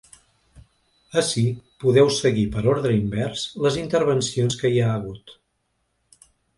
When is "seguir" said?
2.17-2.47